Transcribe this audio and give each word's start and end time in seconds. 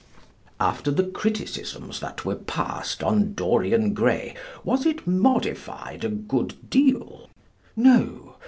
After 0.59 0.89
the 0.89 1.03
criticisms 1.03 1.99
that 1.99 2.25
were 2.25 2.33
passed 2.37 3.03
on 3.03 3.35
"Dorian 3.35 3.93
Gray" 3.93 4.33
was 4.63 4.83
it 4.83 5.05
modified 5.05 6.03
a 6.03 6.09
good 6.09 6.71
deal? 6.71 7.29
No. 7.75 8.33